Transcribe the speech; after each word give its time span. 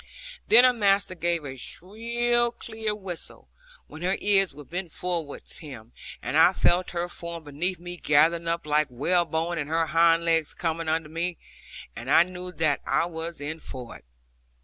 Then 0.47 0.63
her 0.63 0.73
master 0.73 1.13
gave 1.13 1.45
a 1.45 1.57
shrill 1.57 2.51
clear 2.53 2.95
whistle, 2.95 3.49
when 3.85 4.01
her 4.01 4.17
ears 4.19 4.51
were 4.51 4.65
bent 4.65 4.91
towards 4.91 5.59
him, 5.59 5.93
and 6.23 6.35
I 6.35 6.53
felt 6.53 6.89
her 6.89 7.07
form 7.07 7.43
beneath 7.43 7.79
me 7.79 7.97
gathering 7.97 8.47
up 8.47 8.65
like 8.65 8.87
whalebone, 8.89 9.59
and 9.59 9.69
her 9.69 9.85
hind 9.85 10.25
legs 10.25 10.55
coming 10.55 10.89
under 10.89 11.07
her, 11.07 11.33
and 11.95 12.09
I 12.09 12.23
knew 12.23 12.51
that 12.53 12.81
I 12.83 13.05
was 13.05 13.39
in 13.39 13.59
for 13.59 13.95
it. 13.95 14.05